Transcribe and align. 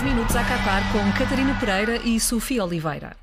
10 0.00 0.14
minutos 0.14 0.34
a 0.34 0.40
acabar 0.40 0.80
com 0.92 1.12
Catarina 1.18 1.54
Pereira 1.60 1.96
e 1.96 2.18
Sofia 2.18 2.64
Oliveira. 2.64 3.14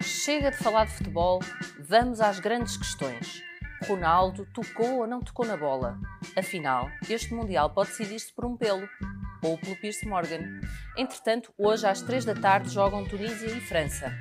Chega 0.00 0.52
de 0.52 0.56
falar 0.58 0.84
de 0.84 0.92
futebol, 0.92 1.40
vamos 1.80 2.20
às 2.20 2.38
grandes 2.38 2.76
questões. 2.76 3.42
Ronaldo 3.88 4.46
tocou 4.54 5.00
ou 5.00 5.06
não 5.08 5.20
tocou 5.20 5.44
na 5.44 5.56
bola? 5.56 5.98
Afinal, 6.36 6.88
este 7.08 7.34
Mundial 7.34 7.70
pode 7.70 7.88
decidir-se 7.90 8.32
por 8.32 8.44
um 8.44 8.56
pelo 8.56 8.88
ou 9.42 9.58
pelo 9.58 9.74
Pierce 9.76 10.06
Morgan. 10.06 10.60
Entretanto, 10.96 11.52
hoje 11.58 11.88
às 11.88 12.02
3 12.02 12.24
da 12.24 12.34
tarde 12.34 12.70
jogam 12.70 13.04
Tunísia 13.04 13.48
e 13.48 13.60
França. 13.60 14.12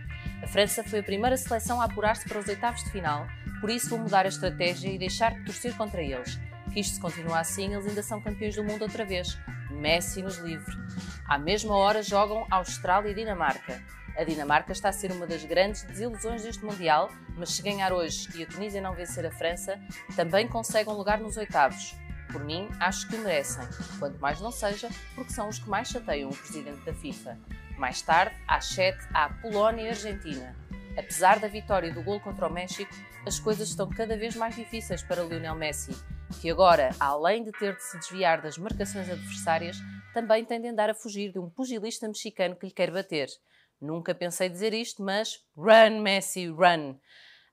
A 0.42 0.48
França 0.48 0.84
foi 0.84 1.00
a 1.00 1.04
primeira 1.04 1.38
seleção 1.38 1.80
a 1.80 1.86
apurar-se 1.86 2.28
para 2.28 2.40
os 2.40 2.48
oitavos 2.48 2.84
de 2.84 2.90
final, 2.90 3.28
por 3.62 3.70
isso 3.70 3.90
vou 3.90 4.00
mudar 4.00 4.26
a 4.26 4.30
estratégia 4.30 4.90
e 4.90 4.98
deixar 4.98 5.36
de 5.36 5.46
torcer 5.46 5.76
contra 5.78 6.02
eles. 6.02 6.40
Que 6.74 6.80
isto 6.80 7.00
continua 7.00 7.40
assim, 7.40 7.74
eles 7.74 7.88
ainda 7.88 8.04
são 8.04 8.22
campeões 8.22 8.56
do 8.56 8.64
mundo 8.64 8.84
outra 8.84 9.04
vez. 9.04 9.38
Messi 9.72 10.22
nos 10.22 10.38
livre. 10.38 10.76
À 11.26 11.38
mesma 11.38 11.76
hora 11.76 12.04
jogam 12.04 12.46
Austrália 12.50 13.10
e 13.10 13.14
Dinamarca. 13.14 13.82
A 14.16 14.24
Dinamarca 14.24 14.72
está 14.72 14.90
a 14.90 14.94
ser 14.94 15.12
uma 15.12 15.26
das 15.26 15.44
grandes 15.46 15.84
desilusões 15.84 16.44
deste 16.44 16.64
Mundial, 16.64 17.10
mas 17.38 17.52
se 17.52 17.62
ganhar 17.62 17.94
hoje 17.94 18.28
e 18.36 18.44
a 18.44 18.48
Tunísia 18.48 18.82
não 18.82 18.94
vencer 18.94 19.26
a 19.26 19.32
França, 19.32 19.80
também 20.16 20.48
consegue 20.48 20.90
um 20.90 20.94
lugar 20.94 21.20
nos 21.20 21.38
oitavos. 21.38 21.96
Por 22.32 22.44
mim, 22.44 22.70
acho 22.80 23.08
que 23.08 23.18
merecem, 23.18 23.68
quanto 23.98 24.20
mais 24.20 24.40
não 24.40 24.52
seja, 24.52 24.90
porque 25.16 25.32
são 25.32 25.48
os 25.48 25.58
que 25.58 25.70
mais 25.70 25.88
chateiam 25.88 26.30
o 26.30 26.36
presidente 26.36 26.86
da 26.86 26.94
FIFA. 26.94 27.40
Mais 27.78 28.02
tarde, 28.02 28.36
às 28.48 28.66
7, 28.66 29.00
há 29.14 29.30
Polónia 29.30 29.84
e 29.84 29.90
Argentina. 29.90 30.56
Apesar 30.98 31.40
da 31.40 31.48
vitória 31.48 31.88
e 31.88 31.94
do 31.94 32.04
gol 32.04 32.20
contra 32.20 32.48
o 32.48 32.52
México, 32.52 32.94
as 33.26 33.40
coisas 33.40 33.70
estão 33.70 33.90
cada 33.90 34.18
vez 34.18 34.36
mais 34.36 34.56
difíceis 34.56 35.02
para 35.02 35.24
Lionel 35.24 35.56
Messi, 35.56 35.96
que 36.42 36.50
agora, 36.50 36.92
além 37.00 37.44
de 37.44 37.52
ter 37.52 37.76
de 37.76 37.84
se 37.84 37.98
desviar 37.98 38.42
das 38.42 38.58
marcações 38.58 39.10
adversárias, 39.10 39.78
também 40.14 40.46
tem 40.46 40.62
de 40.62 40.68
andar 40.68 40.90
a 40.90 40.94
fugir 40.94 41.32
de 41.32 41.40
um 41.40 41.50
pugilista 41.50 42.08
mexicano 42.08 42.56
que 42.56 42.68
lhe 42.68 42.72
quer 42.72 42.92
bater. 42.92 43.30
Nunca 43.82 44.14
pensei 44.14 44.50
dizer 44.50 44.74
isto, 44.74 45.02
mas 45.04 45.46
run, 45.56 46.02
Messi, 46.02 46.48
run! 46.48 46.98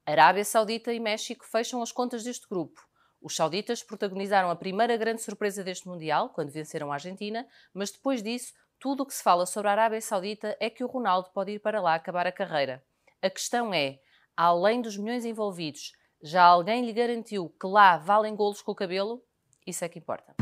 Arábia 0.04 0.44
Saudita 0.44 0.92
e 0.92 1.00
México 1.00 1.44
fecham 1.44 1.82
as 1.82 1.90
contas 1.90 2.22
deste 2.22 2.48
grupo. 2.48 2.80
Os 3.20 3.34
sauditas 3.34 3.82
protagonizaram 3.82 4.50
a 4.50 4.56
primeira 4.56 4.96
grande 4.96 5.22
surpresa 5.22 5.64
deste 5.64 5.88
Mundial, 5.88 6.30
quando 6.30 6.50
venceram 6.50 6.92
a 6.92 6.94
Argentina, 6.94 7.46
mas 7.74 7.90
depois 7.90 8.22
disso, 8.22 8.52
tudo 8.78 9.02
o 9.02 9.06
que 9.06 9.14
se 9.14 9.22
fala 9.22 9.46
sobre 9.46 9.68
a 9.68 9.72
Arábia 9.72 10.00
Saudita 10.00 10.56
é 10.60 10.70
que 10.70 10.84
o 10.84 10.86
Ronaldo 10.86 11.30
pode 11.32 11.52
ir 11.52 11.58
para 11.58 11.80
lá 11.80 11.94
acabar 11.94 12.26
a 12.26 12.32
carreira. 12.32 12.84
A 13.22 13.30
questão 13.30 13.72
é, 13.72 13.98
além 14.36 14.82
dos 14.82 14.96
milhões 14.96 15.24
envolvidos, 15.24 15.92
já 16.22 16.44
alguém 16.44 16.84
lhe 16.84 16.92
garantiu 16.92 17.54
que 17.60 17.66
lá 17.66 17.98
valem 17.98 18.34
golos 18.34 18.62
com 18.62 18.72
o 18.72 18.74
cabelo? 18.74 19.22
Isso 19.66 19.84
é 19.84 19.88
que 19.88 19.98
importa. 19.98 20.34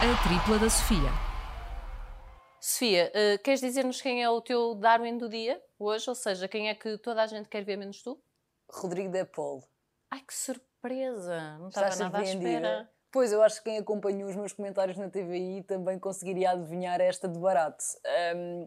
A 0.00 0.28
tripla 0.28 0.58
da 0.58 0.70
Sofia. 0.70 1.10
Sofia, 2.60 3.12
uh, 3.14 3.42
queres 3.42 3.60
dizer-nos 3.60 4.00
quem 4.00 4.22
é 4.22 4.30
o 4.30 4.40
teu 4.40 4.74
Darwin 4.74 5.18
do 5.18 5.28
dia 5.28 5.60
hoje? 5.78 6.08
Ou 6.08 6.14
seja, 6.14 6.48
quem 6.48 6.68
é 6.68 6.74
que 6.74 6.96
toda 6.98 7.22
a 7.22 7.26
gente 7.26 7.48
quer 7.48 7.64
ver 7.64 7.76
menos 7.76 8.02
tu? 8.02 8.20
Rodrigo 8.70 9.12
da 9.12 9.26
Polo. 9.26 9.62
Ai, 10.10 10.20
que 10.20 10.34
surpresa! 10.34 11.58
Não 11.58 11.68
estava 11.68 11.96
nada 11.96 12.18
à 12.18 12.22
espera. 12.22 12.90
Pois, 13.12 13.30
eu 13.30 13.42
acho 13.42 13.58
que 13.58 13.64
quem 13.64 13.78
acompanhou 13.78 14.30
os 14.30 14.34
meus 14.34 14.54
comentários 14.54 14.96
na 14.96 15.10
TVI 15.10 15.62
também 15.64 15.98
conseguiria 15.98 16.52
adivinhar 16.52 16.98
esta 16.98 17.28
de 17.28 17.38
barato. 17.38 17.84
Um, 18.34 18.66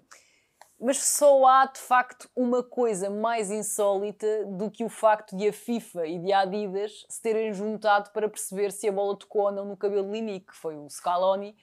mas 0.79 0.99
só 0.99 1.43
há, 1.47 1.65
de 1.65 1.79
facto, 1.79 2.29
uma 2.35 2.61
coisa 2.61 3.09
mais 3.09 3.49
insólita 3.49 4.45
do 4.45 4.69
que 4.69 4.83
o 4.83 4.89
facto 4.89 5.35
de 5.35 5.47
a 5.47 5.53
FIFA 5.53 6.05
e 6.05 6.19
de 6.19 6.31
a 6.31 6.41
Adidas 6.41 7.07
se 7.09 7.19
terem 7.23 7.51
juntado 7.53 8.11
para 8.11 8.29
perceber 8.29 8.71
se 8.71 8.87
a 8.87 8.91
bola 8.91 9.17
tocou 9.17 9.45
ou 9.45 9.51
não 9.51 9.65
no 9.65 9.75
cabelo 9.75 10.05
de 10.05 10.11
Lini, 10.11 10.41
que 10.41 10.55
foi 10.55 10.77
o 10.77 10.87
Scaloni 10.91 11.55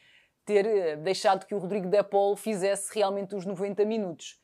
ter 0.44 0.66
eh, 0.66 0.96
deixado 0.96 1.46
que 1.46 1.54
o 1.54 1.58
Rodrigo 1.58 1.86
De 1.88 2.02
Paul 2.02 2.34
fizesse 2.36 2.92
realmente 2.92 3.36
os 3.36 3.46
90 3.46 3.84
minutos. 3.84 4.41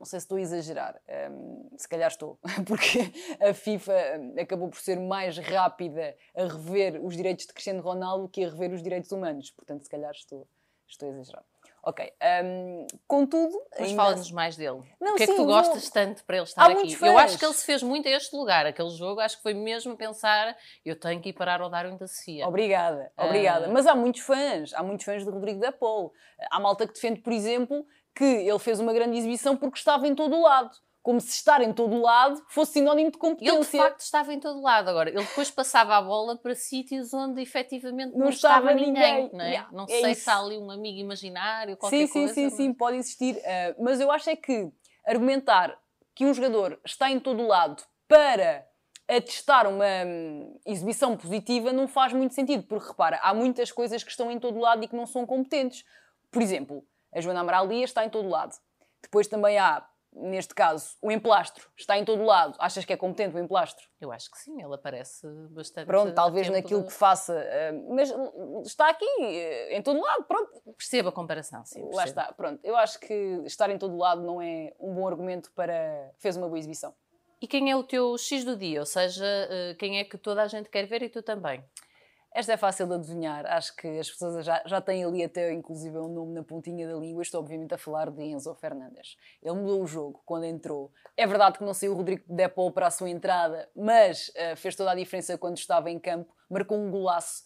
Não 0.00 0.06
sei 0.06 0.18
se 0.18 0.24
estou 0.24 0.38
a 0.38 0.40
exagerar, 0.40 0.98
um, 1.30 1.76
se 1.76 1.86
calhar 1.86 2.08
estou, 2.08 2.38
porque 2.66 3.12
a 3.38 3.52
FIFA 3.52 3.92
hum, 4.18 4.34
acabou 4.40 4.70
por 4.70 4.80
ser 4.80 4.98
mais 4.98 5.36
rápida 5.36 6.16
a 6.34 6.44
rever 6.44 7.04
os 7.04 7.14
direitos 7.14 7.46
de 7.46 7.52
Cristiano 7.52 7.82
Ronaldo 7.82 8.26
que 8.26 8.42
a 8.42 8.48
rever 8.48 8.72
os 8.72 8.82
direitos 8.82 9.12
humanos. 9.12 9.50
Portanto, 9.50 9.82
se 9.82 9.90
calhar 9.90 10.12
estou, 10.12 10.48
estou 10.88 11.06
a 11.06 11.12
exagerar. 11.12 11.44
Ok, 11.82 12.12
um, 12.44 12.86
contudo. 13.06 13.58
Mas 13.72 13.88
ainda... 13.88 14.02
fala-nos 14.02 14.30
mais 14.30 14.56
dele. 14.56 14.82
Não, 15.00 15.12
o 15.12 15.16
que 15.16 15.26
sim, 15.26 15.32
é 15.32 15.34
que 15.34 15.40
tu 15.40 15.46
gostas 15.46 15.82
vou... 15.82 15.92
tanto 15.92 16.24
para 16.24 16.36
ele 16.36 16.44
estar 16.44 16.62
Há 16.62 16.72
aqui? 16.72 16.96
Eu 17.00 17.18
acho 17.18 17.38
que 17.38 17.44
ele 17.44 17.54
se 17.54 17.64
fez 17.64 17.82
muito 17.82 18.06
a 18.06 18.10
este 18.10 18.36
lugar, 18.36 18.66
aquele 18.66 18.90
jogo, 18.90 19.20
acho 19.20 19.36
que 19.38 19.42
foi 19.42 19.54
mesmo 19.54 19.96
pensar: 19.96 20.56
eu 20.84 20.98
tenho 20.98 21.20
que 21.20 21.30
ir 21.30 21.32
parar 21.32 21.60
ao 21.60 21.70
Darwin 21.70 21.96
da 21.96 22.06
Sofia. 22.06 22.46
Obrigada, 22.46 23.10
obrigada. 23.16 23.68
Uh... 23.68 23.72
Mas 23.72 23.86
há 23.86 23.94
muitos 23.94 24.20
fãs, 24.20 24.74
há 24.74 24.82
muitos 24.82 25.04
fãs 25.04 25.24
de 25.24 25.30
Rodrigo 25.30 25.60
da 25.60 25.72
Polo. 25.72 26.12
Há 26.50 26.60
malta 26.60 26.86
que 26.86 26.92
defende, 26.92 27.20
por 27.20 27.32
exemplo, 27.32 27.86
que 28.20 28.24
ele 28.24 28.58
fez 28.58 28.78
uma 28.78 28.92
grande 28.92 29.16
exibição 29.16 29.56
porque 29.56 29.78
estava 29.78 30.06
em 30.06 30.14
todo 30.14 30.36
o 30.36 30.42
lado 30.42 30.70
como 31.02 31.18
se 31.18 31.30
estar 31.30 31.62
em 31.62 31.72
todo 31.72 31.96
o 31.96 32.02
lado 32.02 32.42
fosse 32.50 32.72
sinónimo 32.72 33.10
de 33.10 33.16
competência. 33.16 33.54
Ele 33.54 33.64
de 33.64 33.70
facto 33.70 34.00
estava 34.00 34.34
em 34.34 34.38
todo 34.38 34.58
o 34.58 34.62
lado. 34.62 34.88
Agora, 34.88 35.08
ele 35.08 35.24
depois 35.24 35.50
passava 35.50 35.96
a 35.96 36.02
bola 36.02 36.36
para 36.36 36.54
sítios 36.54 37.14
onde 37.14 37.40
efetivamente 37.40 38.12
não, 38.12 38.24
não 38.24 38.28
estava, 38.28 38.70
estava, 38.70 38.74
ninguém. 38.74 39.22
ninguém 39.24 39.30
não, 39.32 39.40
é? 39.42 39.48
yeah, 39.48 39.68
não 39.72 39.84
é 39.84 39.86
sei 39.86 40.10
isso. 40.12 40.24
se 40.24 40.28
há 40.28 40.38
ali 40.38 40.58
um 40.58 40.70
amigo 40.70 40.98
imaginário, 40.98 41.74
qualquer 41.78 42.06
sim, 42.06 42.12
coisa. 42.12 42.28
Sim, 42.28 42.34
sim, 42.34 42.44
mas... 42.44 42.52
sim, 42.52 42.74
pode 42.74 42.96
existir. 42.98 43.36
Uh, 43.36 43.82
mas 43.82 43.98
eu 43.98 44.10
acho 44.12 44.28
é 44.28 44.36
que 44.36 44.70
argumentar 45.06 45.74
que 46.14 46.26
um 46.26 46.34
jogador 46.34 46.78
está 46.84 47.10
em 47.10 47.18
todo 47.18 47.42
o 47.42 47.46
lado 47.46 47.82
para 48.06 48.66
atestar 49.08 49.66
uma 49.66 50.04
hum, 50.06 50.60
exibição 50.66 51.16
positiva 51.16 51.72
não 51.72 51.88
faz 51.88 52.12
muito 52.12 52.34
sentido, 52.34 52.64
porque 52.64 52.88
repara, 52.88 53.18
há 53.22 53.32
muitas 53.32 53.72
coisas 53.72 54.04
que 54.04 54.10
estão 54.10 54.30
em 54.30 54.38
todo 54.38 54.58
o 54.58 54.60
lado 54.60 54.84
e 54.84 54.88
que 54.88 54.94
não 54.94 55.06
são 55.06 55.24
competentes. 55.26 55.82
Por 56.30 56.42
exemplo, 56.42 56.84
a 57.12 57.20
Joana 57.20 57.40
Amaral 57.40 57.66
Dias 57.68 57.90
está 57.90 58.04
em 58.04 58.10
todo 58.10 58.26
o 58.26 58.30
lado. 58.30 58.54
Depois 59.02 59.26
também 59.26 59.58
há, 59.58 59.86
neste 60.12 60.54
caso, 60.54 60.96
o 61.00 61.10
emplastro. 61.10 61.68
Está 61.76 61.98
em 61.98 62.04
todo 62.04 62.22
o 62.22 62.26
lado. 62.26 62.54
Achas 62.58 62.84
que 62.84 62.92
é 62.92 62.96
competente 62.96 63.36
o 63.36 63.38
emplastro? 63.38 63.86
Eu 64.00 64.12
acho 64.12 64.30
que 64.30 64.38
sim, 64.38 64.62
ele 64.62 64.74
aparece 64.74 65.26
bastante. 65.50 65.86
Pronto, 65.86 66.14
talvez 66.14 66.48
naquilo 66.48 66.82
de... 66.82 66.88
que 66.88 66.92
faça. 66.92 67.34
Uh, 67.34 67.94
mas 67.94 68.12
está 68.64 68.88
aqui, 68.88 69.04
uh, 69.04 69.72
em 69.72 69.82
todo 69.82 70.00
lado, 70.00 70.24
pronto. 70.24 70.60
Percebo 70.76 71.08
a 71.08 71.12
comparação, 71.12 71.64
sim. 71.64 71.80
Percebo. 71.80 71.96
Lá 71.96 72.04
está, 72.04 72.32
pronto. 72.32 72.60
Eu 72.62 72.76
acho 72.76 72.98
que 73.00 73.14
estar 73.44 73.70
em 73.70 73.78
todo 73.78 73.94
o 73.94 73.98
lado 73.98 74.22
não 74.22 74.40
é 74.40 74.72
um 74.78 74.94
bom 74.94 75.06
argumento 75.06 75.50
para. 75.52 76.10
fez 76.18 76.36
uma 76.36 76.46
boa 76.46 76.58
exibição. 76.58 76.94
E 77.40 77.46
quem 77.46 77.70
é 77.70 77.76
o 77.76 77.82
teu 77.82 78.18
X 78.18 78.44
do 78.44 78.54
dia? 78.54 78.80
Ou 78.80 78.86
seja, 78.86 79.24
uh, 79.24 79.74
quem 79.76 79.98
é 79.98 80.04
que 80.04 80.18
toda 80.18 80.42
a 80.42 80.46
gente 80.46 80.68
quer 80.68 80.86
ver 80.86 81.02
e 81.02 81.08
tu 81.08 81.22
também? 81.22 81.64
Esta 82.32 82.52
é 82.52 82.56
fácil 82.56 82.86
de 82.86 82.94
adivinhar, 82.94 83.44
acho 83.46 83.74
que 83.74 83.88
as 83.98 84.08
pessoas 84.08 84.46
já, 84.46 84.62
já 84.64 84.80
têm 84.80 85.04
ali 85.04 85.24
até 85.24 85.52
inclusive 85.52 85.98
um 85.98 86.08
nome 86.08 86.32
na 86.32 86.44
pontinha 86.44 86.86
da 86.86 86.94
língua. 86.94 87.22
Estou 87.22 87.40
obviamente 87.40 87.74
a 87.74 87.78
falar 87.78 88.08
de 88.08 88.22
Enzo 88.22 88.54
Fernandes. 88.54 89.16
Ele 89.42 89.56
mudou 89.56 89.82
o 89.82 89.86
jogo 89.86 90.22
quando 90.24 90.44
entrou. 90.44 90.92
É 91.16 91.26
verdade 91.26 91.58
que 91.58 91.64
não 91.64 91.74
saiu 91.74 91.92
o 91.92 91.96
Rodrigo 91.96 92.22
Depol 92.28 92.70
para 92.70 92.86
a 92.86 92.90
sua 92.90 93.10
entrada, 93.10 93.68
mas 93.74 94.28
uh, 94.28 94.56
fez 94.56 94.76
toda 94.76 94.92
a 94.92 94.94
diferença 94.94 95.36
quando 95.36 95.58
estava 95.58 95.90
em 95.90 95.98
campo, 95.98 96.32
marcou 96.48 96.78
um 96.78 96.88
golaço. 96.88 97.42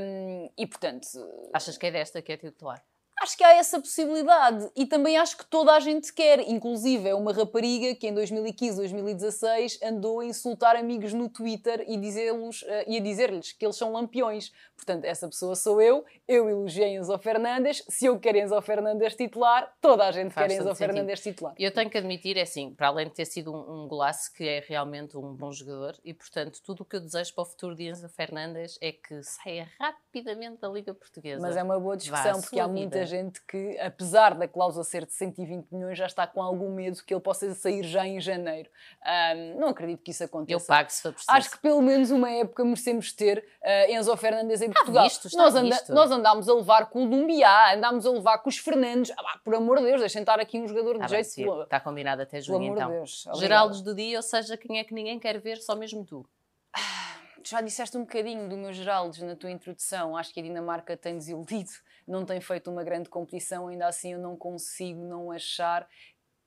Um, 0.00 0.50
e 0.58 0.66
portanto. 0.66 1.06
Achas 1.52 1.78
que 1.78 1.86
é 1.86 1.90
desta 1.92 2.20
que 2.20 2.32
é 2.32 2.36
titular? 2.36 2.82
Acho 3.20 3.36
que 3.36 3.44
há 3.44 3.54
essa 3.56 3.80
possibilidade 3.80 4.70
e 4.76 4.86
também 4.86 5.16
acho 5.16 5.36
que 5.36 5.44
toda 5.46 5.72
a 5.72 5.80
gente 5.80 6.12
quer. 6.12 6.40
Inclusive, 6.48 7.08
é 7.08 7.14
uma 7.14 7.32
rapariga 7.32 7.94
que 7.94 8.06
em 8.06 8.14
2015, 8.14 8.76
2016 8.76 9.80
andou 9.82 10.20
a 10.20 10.24
insultar 10.24 10.76
amigos 10.76 11.12
no 11.12 11.28
Twitter 11.28 11.84
e, 11.88 11.96
dizê-los, 11.96 12.62
uh, 12.62 12.66
e 12.86 12.96
a 12.96 13.00
dizer-lhes 13.00 13.52
que 13.52 13.66
eles 13.66 13.76
são 13.76 13.92
lampiões. 13.92 14.52
Portanto, 14.76 15.04
essa 15.04 15.26
pessoa 15.26 15.56
sou 15.56 15.82
eu, 15.82 16.04
eu 16.26 16.48
elogiei 16.48 16.96
Enzo 16.96 17.18
Fernandes. 17.18 17.82
Se 17.88 18.06
eu 18.06 18.18
quero 18.18 18.38
Enzo 18.38 18.60
Fernandes 18.62 19.16
titular, 19.16 19.72
toda 19.80 20.06
a 20.06 20.12
gente 20.12 20.32
Faz 20.32 20.52
quer 20.52 20.60
Enzo 20.60 20.74
Fernandes 20.74 21.20
titular. 21.20 21.54
Eu 21.58 21.72
tenho 21.72 21.90
que 21.90 21.98
admitir, 21.98 22.36
é 22.36 22.42
assim, 22.42 22.72
para 22.72 22.86
além 22.86 23.08
de 23.08 23.14
ter 23.14 23.24
sido 23.24 23.52
um, 23.52 23.84
um 23.84 23.88
golaço, 23.88 24.32
que 24.32 24.46
é 24.46 24.64
realmente 24.66 25.16
um 25.16 25.34
bom 25.34 25.50
jogador 25.50 25.96
e, 26.04 26.14
portanto, 26.14 26.60
tudo 26.62 26.82
o 26.82 26.84
que 26.84 26.96
eu 26.96 27.00
desejo 27.00 27.34
para 27.34 27.42
o 27.42 27.46
futuro 27.46 27.74
de 27.74 27.88
Enzo 27.88 28.08
Fernandes 28.08 28.78
é 28.80 28.92
que 28.92 29.22
saia 29.24 29.68
rapidamente 29.80 30.60
da 30.60 30.68
Liga 30.68 30.94
Portuguesa. 30.94 31.40
Mas 31.42 31.56
é 31.56 31.62
uma 31.62 31.80
boa 31.80 31.96
discussão, 31.96 32.40
porque 32.40 32.60
há 32.60 32.68
muita 32.68 33.07
gente 33.08 33.42
que, 33.42 33.78
apesar 33.80 34.34
da 34.34 34.46
cláusula 34.46 34.84
ser 34.84 35.06
de 35.06 35.12
120 35.12 35.72
milhões, 35.72 35.98
já 35.98 36.06
está 36.06 36.26
com 36.26 36.42
algum 36.42 36.72
medo 36.72 37.02
que 37.04 37.12
ele 37.12 37.20
possa 37.20 37.52
sair 37.54 37.82
já 37.82 38.06
em 38.06 38.20
janeiro. 38.20 38.68
Um, 39.04 39.60
não 39.60 39.68
acredito 39.68 40.02
que 40.02 40.10
isso 40.10 40.22
aconteça. 40.22 40.62
Eu 40.62 40.66
pago 40.66 40.90
se 40.90 41.02
for 41.02 41.12
preciso. 41.12 41.36
Acho 41.36 41.50
que 41.50 41.58
pelo 41.58 41.80
menos 41.80 42.10
uma 42.10 42.30
época 42.30 42.64
merecemos 42.64 43.12
ter 43.12 43.38
uh, 43.62 43.90
Enzo 43.90 44.16
Fernandes 44.16 44.60
em 44.60 44.70
Portugal. 44.70 45.04
Visto, 45.04 45.28
nós, 45.36 45.54
anda, 45.54 45.84
nós 45.88 46.10
andámos 46.10 46.48
a 46.48 46.54
levar 46.54 46.86
com 46.90 47.04
o 47.04 47.08
Lumbiá, 47.08 47.74
andámos 47.74 48.06
a 48.06 48.10
levar 48.10 48.38
com 48.38 48.48
os 48.48 48.58
Fernandes. 48.58 49.10
Ah, 49.16 49.38
por 49.44 49.54
amor 49.54 49.78
de 49.78 49.84
Deus, 49.84 50.00
deixem 50.00 50.20
estar 50.20 50.38
aqui 50.38 50.60
um 50.60 50.68
jogador 50.68 50.98
de 50.98 51.04
ah, 51.04 51.08
jeito. 51.08 51.34
Pelo... 51.34 51.62
Está 51.62 51.80
combinado 51.80 52.22
até 52.22 52.40
junho, 52.40 52.72
então. 52.72 52.88
De 52.88 52.96
Deus, 52.96 53.24
Geraldos 53.36 53.82
do 53.82 53.94
dia, 53.94 54.18
ou 54.18 54.22
seja, 54.22 54.56
quem 54.56 54.78
é 54.78 54.84
que 54.84 54.94
ninguém 54.94 55.18
quer 55.18 55.40
ver, 55.40 55.56
só 55.56 55.74
mesmo 55.74 56.04
tu. 56.04 56.28
Já 57.44 57.60
disseste 57.60 57.96
um 57.96 58.00
bocadinho 58.00 58.48
do 58.48 58.56
meu 58.56 58.72
Geraldes 58.72 59.22
na 59.22 59.36
tua 59.36 59.50
introdução. 59.50 60.16
Acho 60.16 60.32
que 60.32 60.40
a 60.40 60.42
Dinamarca 60.42 60.96
tem 60.96 61.16
desiludido, 61.16 61.70
não 62.06 62.24
tem 62.24 62.40
feito 62.40 62.70
uma 62.70 62.84
grande 62.84 63.08
competição, 63.08 63.68
ainda 63.68 63.86
assim 63.86 64.12
eu 64.12 64.18
não 64.18 64.36
consigo 64.36 65.04
não 65.04 65.30
achar 65.30 65.88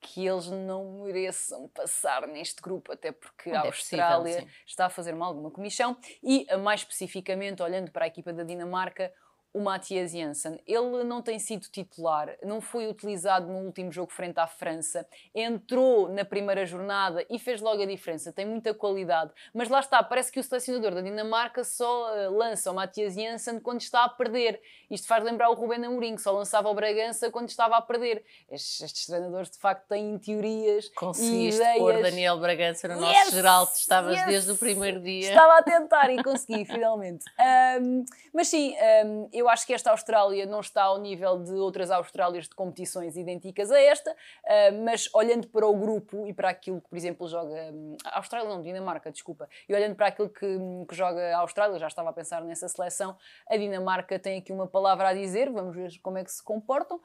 que 0.01 0.25
eles 0.25 0.47
não 0.47 1.03
mereçam 1.03 1.69
passar 1.69 2.27
neste 2.27 2.59
grupo, 2.59 2.91
até 2.91 3.11
porque 3.11 3.51
Não 3.51 3.61
a 3.61 3.65
é 3.65 3.67
Austrália 3.67 4.33
possível, 4.33 4.49
sim. 4.49 4.63
está 4.65 4.88
a 4.88 4.89
fazer 4.89 5.13
mal 5.13 5.29
alguma 5.29 5.51
comissão 5.51 5.95
e, 6.23 6.47
mais 6.57 6.81
especificamente, 6.81 7.61
olhando 7.61 7.91
para 7.91 8.05
a 8.05 8.07
equipa 8.07 8.33
da 8.33 8.43
Dinamarca, 8.43 9.13
o 9.53 9.59
Matthias 9.59 10.12
Jensen. 10.12 10.59
Ele 10.65 11.03
não 11.03 11.21
tem 11.21 11.38
sido 11.39 11.68
titular, 11.69 12.36
não 12.44 12.62
foi 12.62 12.88
utilizado 12.88 13.48
no 13.48 13.59
último 13.59 13.92
jogo 13.92 14.12
frente 14.12 14.39
à 14.39 14.48
França, 14.48 15.06
entrou 15.36 16.09
na 16.09 16.24
primeira 16.24 16.65
jornada 16.65 17.25
e 17.30 17.38
fez 17.38 17.62
logo 17.62 17.81
a 17.81 17.86
diferença, 17.86 18.31
tem 18.31 18.45
muita 18.45 18.74
qualidade. 18.74 19.31
Mas 19.53 19.69
lá 19.69 19.80
está, 19.80 20.01
parece 20.03 20.31
que 20.31 20.39
o 20.39 20.44
selecionador 20.44 20.94
da 20.95 21.01
Dinamarca 21.01 21.63
só 21.63 22.07
ah, 22.07 22.30
lança 22.30 22.71
o 22.71 22.74
Matthias 22.75 23.13
Jensen 23.15 23.59
quando 23.59 23.81
está 23.81 24.03
a 24.06 24.09
perder. 24.09 24.62
Isto 24.89 25.07
faz 25.07 25.24
lembrar 25.24 25.50
o 25.50 25.53
Rubén 25.53 25.83
Amorim, 25.86 26.15
que 26.15 26.21
só 26.21 26.31
lançava 26.31 26.69
o 26.69 26.74
Bragança 26.74 27.30
quando 27.31 27.50
estava 27.50 27.77
a 27.77 27.81
perder. 27.81 28.24
Estes, 28.50 28.81
estes 28.81 29.06
treinadores, 29.06 29.50
de 29.51 29.57
facto, 29.57 29.88
têm 29.88 30.18
teorias 30.18 30.89
Conseguiste 30.95 31.62
e 31.62 31.77
pôr 31.80 31.92
ideias. 31.92 32.09
Daniel 32.12 32.39
Bragança 32.39 32.88
no 32.88 32.95
Yes! 32.95 33.18
nosso 33.18 33.31
geral, 33.31 33.68
tu 33.68 33.75
estavas 33.75 34.15
Yes! 34.18 34.25
desde 34.25 34.51
o 34.51 34.57
primeiro 34.57 35.00
dia. 35.01 35.30
Estava 35.30 35.57
a 35.57 35.63
tentar 35.63 36.09
e 36.09 36.21
consegui, 36.24 36.65
finalmente. 36.65 37.24
Ahm, 37.39 38.03
mas 38.33 38.48
sim, 38.48 38.75
ahm, 38.77 39.30
eu 39.41 39.49
acho 39.49 39.65
que 39.65 39.73
esta 39.73 39.91
Austrália 39.91 40.45
não 40.45 40.59
está 40.59 40.83
ao 40.83 40.97
nível 40.99 41.38
de 41.43 41.53
outras 41.53 41.89
Austrálias 41.91 42.47
de 42.47 42.55
competições 42.55 43.17
idênticas 43.17 43.71
a 43.71 43.79
esta, 43.79 44.11
ahm, 44.47 44.83
mas 44.85 45.09
olhando 45.13 45.47
para 45.47 45.65
o 45.67 45.75
grupo 45.75 46.25
e 46.27 46.33
para 46.33 46.49
aquilo 46.49 46.79
que, 46.79 46.88
por 46.89 46.95
exemplo, 46.97 47.27
joga. 47.27 47.53
hum, 47.73 47.97
a 48.05 48.17
Austrália 48.17 48.47
não, 48.49 48.61
Dinamarca, 48.61 49.11
desculpa. 49.11 49.49
E 49.67 49.73
olhando 49.73 49.95
para 49.95 50.07
aquilo 50.07 50.29
que, 50.29 50.57
que 50.88 50.95
joga 50.95 51.35
a 51.35 51.39
Austrália, 51.39 51.77
já 51.79 51.88
estava 51.88 52.09
a 52.09 52.13
pensar 52.13 52.41
nessa 52.43 52.67
seleção, 52.67 53.17
a 53.49 53.57
Dinamarca 53.57 54.17
tem 54.19 54.39
aqui 54.39 54.51
uma 54.53 54.67
palavra 54.67 55.09
a 55.09 55.13
dizer, 55.13 55.49
vamos 55.51 55.75
ver 55.75 55.91
como 56.01 56.17
é 56.17 56.23
que 56.23 56.31
se 56.31 56.43
comportam. 56.43 56.99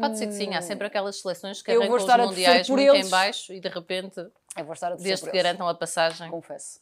Pode 0.00 0.18
ser 0.18 0.26
que 0.26 0.32
sim, 0.34 0.54
há 0.54 0.60
sempre 0.62 0.86
aquelas 0.86 1.20
seleções 1.20 1.62
que 1.62 1.70
Eu 1.70 1.86
vou 1.86 1.96
arrancam 1.96 2.20
os 2.24 2.30
mundiais 2.30 2.66
por 2.66 2.76
muito 2.76 2.94
eles. 2.94 3.06
em 3.06 3.10
baixo 3.10 3.52
e 3.52 3.60
de 3.60 3.68
repente, 3.68 4.20
Eu 4.56 4.64
vou 4.64 4.72
estar 4.74 4.92
a 4.92 4.96
desde 4.96 5.24
que 5.30 5.36
garantam 5.36 5.68
a 5.68 5.74
passagem. 5.74 6.28
confesso. 6.30 6.80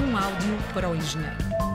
Um 0.00 0.16
áudio 0.16 0.72
para 0.74 0.88
o 0.88 0.94
engenheiro. 0.96 1.69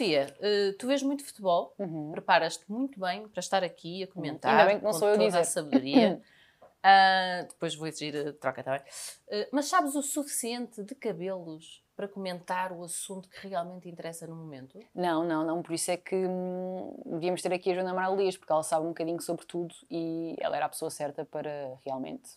Sofia, 0.00 0.34
eh, 0.40 0.72
tu 0.78 0.86
vês 0.86 1.02
muito 1.02 1.22
futebol, 1.22 1.74
Uhum. 1.78 2.10
preparas-te 2.12 2.64
muito 2.72 2.98
bem 2.98 3.28
para 3.28 3.40
estar 3.40 3.62
aqui 3.62 4.02
a 4.02 4.06
comentar. 4.06 4.50
Ainda 4.52 4.64
bem 4.64 4.78
que 4.78 4.84
não 4.84 4.94
sou 4.94 5.08
eu 5.08 5.14
toda 5.16 5.26
dizer. 5.26 5.38
a 5.40 5.44
sabedoria. 5.44 6.22
Ah, 6.82 7.44
depois 7.46 7.74
vou 7.74 7.86
exigir 7.86 8.16
a 8.26 8.32
troca 8.32 8.64
também. 8.64 8.80
Eh, 9.28 9.46
mas 9.52 9.66
sabes 9.66 9.94
o 9.94 10.00
suficiente 10.00 10.82
de 10.82 10.94
cabelos 10.94 11.84
para 11.94 12.08
comentar 12.08 12.72
o 12.72 12.82
assunto 12.82 13.28
que 13.28 13.46
realmente 13.46 13.86
interessa 13.86 14.26
no 14.26 14.34
momento? 14.34 14.78
Não, 14.94 15.22
não, 15.22 15.44
não. 15.44 15.62
Por 15.62 15.74
isso 15.74 15.90
é 15.90 15.98
que 15.98 16.16
hum, 16.16 16.96
devíamos 17.04 17.42
ter 17.42 17.52
aqui 17.52 17.70
a 17.70 17.74
Joana 17.74 17.90
Amaral 17.90 18.16
Dias, 18.16 18.34
porque 18.38 18.50
ela 18.50 18.62
sabe 18.62 18.86
um 18.86 18.90
bocadinho 18.90 19.20
sobre 19.20 19.44
tudo 19.44 19.74
e 19.90 20.34
ela 20.40 20.56
era 20.56 20.64
a 20.64 20.68
pessoa 20.70 20.90
certa 20.90 21.22
para 21.22 21.78
realmente 21.84 22.30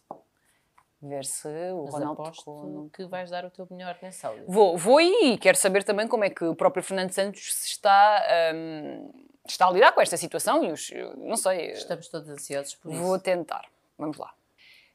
ver 1.07 1.25
se 1.25 1.47
o 1.47 1.83
Mas 1.85 1.93
Ronaldo 1.93 2.21
aposto 2.21 2.43
tocou 2.43 2.89
que 2.93 3.05
vais 3.05 3.29
dar 3.29 3.45
o 3.45 3.49
teu 3.49 3.67
melhor 3.69 3.97
nesse 4.01 4.25
áudio. 4.25 4.45
Vou, 4.47 4.77
vou 4.77 5.01
e 5.01 5.37
quero 5.37 5.57
saber 5.57 5.83
também 5.83 6.07
como 6.07 6.23
é 6.23 6.29
que 6.29 6.43
o 6.43 6.55
próprio 6.55 6.83
Fernando 6.83 7.11
Santos 7.11 7.53
se 7.53 7.67
está, 7.67 8.23
hum, 8.55 9.11
está 9.47 9.67
a 9.67 9.71
lidar 9.71 9.91
com 9.91 10.01
esta 10.01 10.17
situação 10.17 10.63
e 10.63 10.71
os, 10.71 10.89
não 11.17 11.35
sei, 11.35 11.71
Estamos 11.71 12.07
todos 12.07 12.29
ansiosos 12.29 12.75
por 12.75 12.91
isso. 12.91 13.01
vou 13.01 13.19
tentar. 13.19 13.65
Vamos 13.97 14.17
lá. 14.17 14.33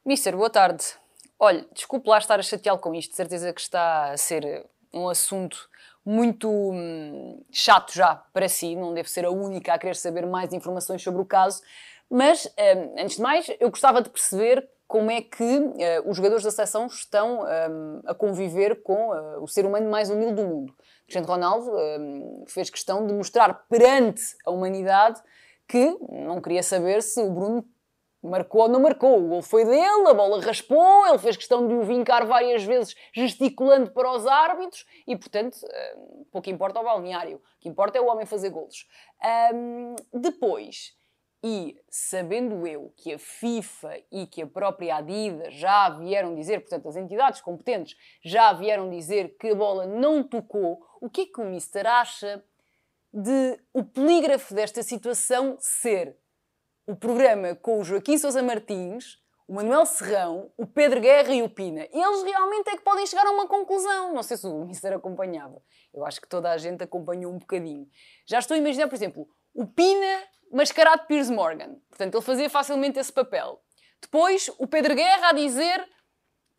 Mister, 0.05 0.37
boa 0.37 0.51
tarde. 0.51 0.85
Olha, 1.39 1.65
desculpe 1.73 2.09
lá 2.09 2.19
estar 2.19 2.39
a 2.39 2.43
chateá-lo 2.43 2.79
com 2.81 2.95
isto, 2.95 3.11
de 3.11 3.17
certeza 3.17 3.53
que 3.53 3.61
está 3.61 4.11
a 4.11 4.17
ser 4.17 4.67
um 4.93 5.09
assunto 5.09 5.69
muito 6.05 6.49
hum, 6.51 7.45
chato 7.51 7.93
já 7.93 8.15
para 8.33 8.49
si, 8.49 8.75
não 8.75 8.95
deve 8.95 9.11
ser 9.11 9.25
a 9.25 9.31
única 9.31 9.75
a 9.75 9.79
querer 9.79 9.95
saber 9.95 10.27
mais 10.27 10.53
informações 10.53 11.03
sobre 11.03 11.21
o 11.21 11.25
caso, 11.25 11.63
mas 12.11 12.47
hum, 12.47 12.95
antes 12.99 13.17
de 13.17 13.23
mais 13.23 13.47
eu 13.61 13.71
gostava 13.71 14.01
de 14.01 14.09
perceber 14.09 14.67
como 14.89 15.11
é 15.11 15.21
que 15.21 15.73
eh, 15.79 16.03
os 16.07 16.17
jogadores 16.17 16.43
da 16.43 16.51
seleção 16.51 16.87
estão 16.87 17.43
hum, 17.43 18.01
a 18.07 18.15
conviver 18.15 18.83
com 18.83 19.15
eh, 19.15 19.39
o 19.39 19.47
ser 19.47 19.67
humano 19.67 19.91
mais 19.91 20.09
humilde 20.09 20.37
do 20.37 20.47
mundo. 20.47 20.75
Cristiano 21.03 21.29
Ronaldo 21.29 21.71
hum, 21.71 22.45
fez 22.49 22.71
questão 22.71 23.07
de 23.07 23.13
mostrar 23.13 23.67
perante 23.69 24.23
a 24.47 24.51
humanidade 24.51 25.23
que 25.69 25.95
não 26.11 26.41
queria 26.41 26.63
saber 26.63 27.03
se 27.03 27.21
o 27.21 27.31
Bruno 27.31 27.69
marcou 28.23 28.63
ou 28.63 28.69
não 28.69 28.81
marcou. 28.81 29.19
O 29.19 29.29
gol 29.29 29.43
foi 29.43 29.67
dele, 29.67 30.09
a 30.09 30.15
bola 30.15 30.41
raspou, 30.41 31.07
ele 31.07 31.19
fez 31.19 31.37
questão 31.37 31.69
de 31.69 31.75
o 31.75 31.83
vincar 31.83 32.25
várias 32.27 32.65
vezes, 32.65 32.97
gesticulando 33.13 33.91
para 33.91 34.11
os 34.11 34.27
árbitros 34.27 34.87
e, 35.07 35.15
portanto, 35.15 35.59
eh, 35.71 35.97
pouco 36.33 36.49
importa 36.49 36.81
o 36.81 36.85
balneário. 36.85 37.37
O 37.37 37.61
que 37.61 37.69
importa 37.69 37.99
é 37.99 38.01
o 38.01 38.07
homem 38.07 38.25
fazer 38.25 38.49
golos. 38.49 38.89
Depois, 40.15 40.98
e 41.43 41.81
sabendo 41.89 42.67
eu 42.67 42.93
que 42.97 43.15
a 43.15 43.19
FIFA 43.19 44.01
e 44.11 44.27
que 44.27 44.43
a 44.43 44.47
própria 44.47 44.97
Adidas 44.97 45.55
já 45.55 45.89
vieram 45.91 46.35
dizer, 46.35 46.61
portanto, 46.61 46.89
as 46.89 46.97
entidades 46.97 47.41
competentes 47.41 47.97
já 48.25 48.53
vieram 48.53 48.91
dizer 48.91 49.37
que 49.39 49.51
a 49.51 49.55
bola 49.55 49.87
não 49.87 50.23
tocou, 50.23 50.81
o 51.01 51.09
que 51.09 51.23
é 51.23 51.27
que 51.27 51.41
o 51.41 51.45
Mister 51.45 51.87
acha 51.87 52.45
de 53.13 53.59
o 53.73 53.85
polígrafo 53.85 54.53
desta 54.53 54.83
situação 54.83 55.57
ser 55.61 56.17
o 56.87 56.97
programa 56.97 57.55
com 57.55 57.79
o 57.79 57.85
Joaquim 57.85 58.19
Sousa 58.19 58.43
Martins, 58.43 59.19
o 59.47 59.55
Manuel 59.55 59.87
Serrão, 59.87 60.53
o 60.59 60.67
Pedro 60.67 61.01
Guerra 61.01 61.33
e 61.33 61.43
o 61.43 61.49
Pina. 61.49 61.87
Eles 61.91 62.23
realmente 62.23 62.69
é 62.69 62.77
que 62.77 62.83
podem 62.83 63.07
chegar 63.07 63.27
a 63.27 63.31
uma 63.31 63.49
conclusão. 63.49 64.13
Não 64.13 64.23
sei 64.23 64.37
se 64.37 64.47
o 64.47 64.65
Mister 64.67 64.93
acompanhava. 64.93 65.63
Eu 65.95 66.05
acho 66.05 66.21
que 66.21 66.29
toda 66.29 66.51
a 66.51 66.59
gente 66.59 66.85
acompanhou 66.85 67.33
um 67.33 67.39
bocadinho. 67.39 67.89
Já 68.27 68.41
estou 68.41 68.55
a 68.55 68.59
imaginar, 68.59 68.89
por 68.89 68.95
exemplo, 68.95 69.27
o 69.55 69.67
Pina 69.67 70.25
mascarado 70.53 71.07
Piers 71.07 71.31
Morgan. 71.31 71.77
Portanto, 71.89 72.15
ele 72.15 72.25
fazia 72.25 72.51
facilmente 72.51 72.99
esse 72.99 73.13
papel. 73.13 73.61
Depois, 74.01 74.51
o 74.59 74.67
Pedro 74.67 74.95
Guerra 74.95 75.31
a 75.31 75.33
dizer 75.33 75.87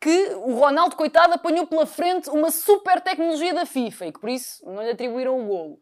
que 0.00 0.34
o 0.36 0.54
Ronaldo, 0.54 0.96
coitado, 0.96 1.34
apanhou 1.34 1.66
pela 1.66 1.86
frente 1.86 2.30
uma 2.30 2.50
super 2.50 3.00
tecnologia 3.00 3.52
da 3.52 3.66
FIFA 3.66 4.06
e 4.06 4.12
que 4.12 4.20
por 4.20 4.30
isso 4.30 4.64
não 4.64 4.82
lhe 4.82 4.90
atribuíram 4.90 5.38
o 5.38 5.46
golo. 5.46 5.78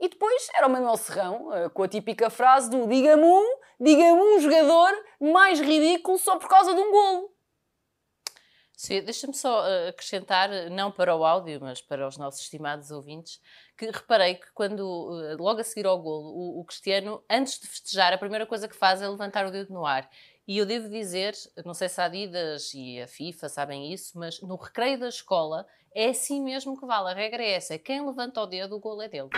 E 0.00 0.08
depois 0.08 0.48
era 0.56 0.66
o 0.66 0.70
Manuel 0.70 0.96
Serrão, 0.96 1.54
eh, 1.54 1.68
com 1.68 1.84
a 1.84 1.88
típica 1.88 2.28
frase 2.28 2.68
do 2.68 2.88
diga-me 2.88 3.22
um, 3.22 3.58
diga-me 3.80 4.20
um 4.20 4.40
jogador 4.40 4.92
mais 5.20 5.60
ridículo 5.60 6.18
só 6.18 6.36
por 6.38 6.48
causa 6.48 6.74
de 6.74 6.80
um 6.80 6.90
golo. 6.90 7.31
Sofia, 8.82 9.00
Deixa-me 9.00 9.32
só 9.32 9.64
eh, 9.64 9.90
acrescentar, 9.90 10.52
eh, 10.52 10.68
não 10.68 10.90
para 10.90 11.14
o 11.14 11.24
áudio, 11.24 11.60
mas 11.62 11.80
para 11.80 12.04
os 12.04 12.16
nossos 12.16 12.40
estimados 12.40 12.90
ouvintes, 12.90 13.40
que 13.78 13.86
reparei 13.86 14.34
que 14.34 14.50
quando, 14.52 15.22
eh, 15.22 15.36
logo 15.38 15.60
a 15.60 15.64
seguir 15.64 15.86
ao 15.86 16.02
golo, 16.02 16.30
o, 16.30 16.60
o 16.60 16.64
Cristiano, 16.64 17.22
antes 17.30 17.60
de 17.60 17.68
festejar, 17.68 18.12
a 18.12 18.18
primeira 18.18 18.44
coisa 18.44 18.66
que 18.66 18.74
faz 18.74 19.00
é 19.00 19.08
levantar 19.08 19.46
o 19.46 19.52
dedo 19.52 19.72
no 19.72 19.86
ar. 19.86 20.10
E 20.48 20.58
eu 20.58 20.66
devo 20.66 20.88
dizer, 20.88 21.32
não 21.64 21.74
sei 21.74 21.88
se 21.88 22.00
a 22.00 22.06
Adidas 22.06 22.74
e 22.74 23.00
a 23.00 23.06
FIFA 23.06 23.48
sabem 23.48 23.92
isso, 23.92 24.18
mas 24.18 24.40
no 24.40 24.56
recreio 24.56 24.98
da 24.98 25.08
escola 25.08 25.64
é 25.94 26.08
assim 26.08 26.42
mesmo 26.42 26.76
que 26.76 26.84
vale. 26.84 27.12
A 27.12 27.14
regra 27.14 27.40
é 27.40 27.52
essa: 27.52 27.78
quem 27.78 28.04
levanta 28.04 28.40
o 28.40 28.46
dedo, 28.46 28.74
o 28.74 28.80
golo 28.80 29.00
é 29.02 29.08
dele. 29.08 29.28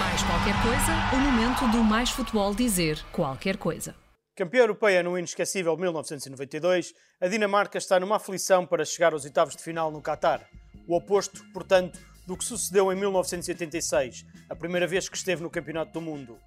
Mais 0.00 0.20
qualquer 0.24 0.60
coisa, 0.64 0.92
o 1.14 1.20
momento 1.20 1.70
do 1.70 1.84
Mais 1.84 2.10
Futebol 2.10 2.52
dizer 2.56 3.00
qualquer 3.12 3.56
coisa. 3.56 3.94
Campeã 4.40 4.60
europeia 4.60 5.02
no 5.02 5.18
inesquecível 5.18 5.76
1992, 5.76 6.94
a 7.20 7.28
Dinamarca 7.28 7.76
está 7.76 8.00
numa 8.00 8.16
aflição 8.16 8.64
para 8.64 8.86
chegar 8.86 9.12
aos 9.12 9.26
oitavos 9.26 9.54
de 9.54 9.62
final 9.62 9.90
no 9.90 10.00
Qatar. 10.00 10.48
O 10.88 10.96
oposto, 10.96 11.44
portanto, 11.52 12.00
do 12.26 12.34
que 12.34 12.46
sucedeu 12.46 12.90
em 12.90 12.96
1986, 12.96 14.24
a 14.48 14.56
primeira 14.56 14.86
vez 14.86 15.10
que 15.10 15.16
esteve 15.18 15.42
no 15.42 15.50
Campeonato 15.50 15.92
do 15.92 16.00
Mundo. 16.00 16.38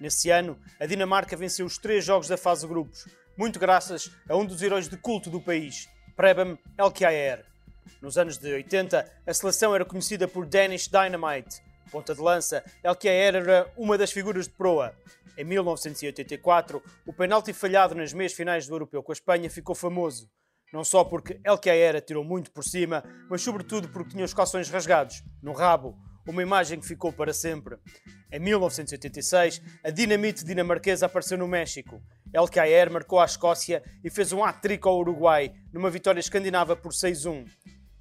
Nesse 0.00 0.30
ano, 0.30 0.58
a 0.80 0.86
Dinamarca 0.86 1.36
venceu 1.36 1.66
os 1.66 1.76
três 1.76 2.02
jogos 2.06 2.26
da 2.26 2.38
fase 2.38 2.62
de 2.62 2.68
grupos, 2.68 3.06
muito 3.36 3.60
graças 3.60 4.10
a 4.26 4.34
um 4.34 4.46
dos 4.46 4.62
heróis 4.62 4.88
de 4.88 4.96
culto 4.96 5.28
do 5.28 5.38
país, 5.38 5.90
Preben 6.16 6.58
Elkjær. 6.78 7.44
Nos 8.00 8.16
anos 8.16 8.38
de 8.38 8.50
80, 8.50 9.12
a 9.26 9.34
seleção 9.34 9.74
era 9.74 9.84
conhecida 9.84 10.26
por 10.26 10.46
Danish 10.46 10.88
Dynamite. 10.88 11.60
Ponta 11.92 12.14
de 12.14 12.22
lança, 12.22 12.64
Elkjær 12.82 13.34
era 13.34 13.70
uma 13.76 13.98
das 13.98 14.10
figuras 14.10 14.48
de 14.48 14.54
proa. 14.54 14.96
Em 15.36 15.44
1984, 15.44 16.82
o 17.06 17.12
penalti 17.12 17.52
falhado 17.52 17.94
nas 17.94 18.14
meias 18.14 18.32
finais 18.32 18.66
do 18.66 18.74
Europeu 18.74 19.02
com 19.02 19.12
a 19.12 19.14
Espanha 19.14 19.50
ficou 19.50 19.74
famoso. 19.74 20.26
Não 20.72 20.84
só 20.84 21.04
porque 21.04 21.38
Elkjær 21.44 21.94
atirou 21.94 22.24
muito 22.24 22.50
por 22.50 22.64
cima, 22.64 23.04
mas 23.28 23.42
sobretudo 23.42 23.90
porque 23.90 24.12
tinha 24.12 24.24
os 24.24 24.32
calções 24.32 24.70
rasgados, 24.70 25.22
no 25.42 25.52
rabo, 25.52 25.94
uma 26.26 26.40
imagem 26.40 26.80
que 26.80 26.86
ficou 26.86 27.12
para 27.12 27.34
sempre. 27.34 27.76
Em 28.32 28.40
1986, 28.40 29.60
a 29.84 29.90
dinamite 29.90 30.46
dinamarquesa 30.46 31.04
apareceu 31.04 31.36
no 31.36 31.46
México. 31.46 32.02
Elkjær 32.32 32.90
marcou 32.90 33.20
à 33.20 33.26
Escócia 33.26 33.82
e 34.02 34.08
fez 34.08 34.32
um 34.32 34.42
hat-trick 34.42 34.88
ao 34.88 34.98
Uruguai, 34.98 35.52
numa 35.70 35.90
vitória 35.90 36.20
escandinava 36.20 36.74
por 36.74 36.92
6-1. 36.92 37.44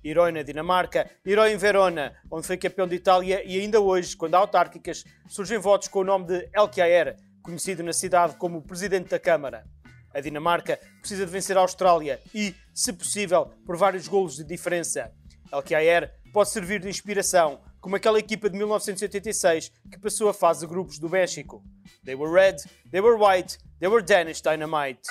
Herói 0.03 0.31
na 0.31 0.41
Dinamarca, 0.41 1.09
herói 1.25 1.53
em 1.53 1.57
Verona, 1.57 2.15
onde 2.29 2.47
foi 2.47 2.57
campeão 2.57 2.87
de 2.87 2.95
Itália 2.95 3.43
e 3.45 3.59
ainda 3.59 3.79
hoje, 3.79 4.15
quando 4.15 4.35
há 4.35 4.39
autárquicas, 4.39 5.03
surgem 5.27 5.57
votos 5.59 5.87
com 5.87 5.99
o 5.99 6.03
nome 6.03 6.25
de 6.25 6.49
Elkjær, 6.53 7.15
conhecido 7.43 7.83
na 7.83 7.93
cidade 7.93 8.35
como 8.37 8.61
Presidente 8.61 9.09
da 9.09 9.19
Câmara. 9.19 9.63
A 10.13 10.19
Dinamarca 10.19 10.79
precisa 10.99 11.25
de 11.25 11.31
vencer 11.31 11.57
a 11.57 11.61
Austrália 11.61 12.19
e, 12.33 12.55
se 12.73 12.91
possível, 12.91 13.53
por 13.65 13.77
vários 13.77 14.07
golos 14.07 14.35
de 14.35 14.43
diferença. 14.43 15.11
Elkjær 15.51 16.11
pode 16.33 16.49
servir 16.49 16.79
de 16.79 16.89
inspiração, 16.89 17.61
como 17.79 17.95
aquela 17.95 18.19
equipa 18.19 18.49
de 18.49 18.57
1986 18.57 19.71
que 19.91 19.99
passou 19.99 20.29
a 20.29 20.33
fase 20.33 20.61
de 20.61 20.67
grupos 20.67 20.97
do 20.97 21.09
México. 21.09 21.63
They 22.03 22.15
were 22.15 22.31
red, 22.33 22.57
they 22.91 23.01
were 23.01 23.17
white, 23.17 23.57
They 23.81 23.87
were 23.87 24.03
Danish 24.03 24.41
dynamite. 24.41 25.07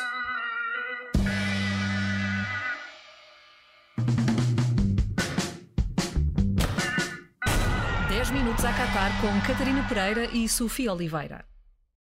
Com 9.20 9.38
Catarina 9.42 9.86
Pereira 9.86 10.24
e 10.32 10.48
Sofia 10.48 10.94
Oliveira. 10.94 11.44